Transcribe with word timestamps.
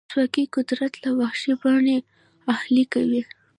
ولسواکي 0.09 0.43
قدرت 0.55 0.93
له 1.03 1.09
وحشي 1.19 1.53
بڼې 1.61 1.97
اهلي 2.53 2.83
کوي. 2.93 3.21